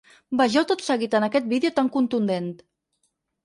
[0.39, 2.51] Vegeu tot seguit aquest vídeo tan contundent.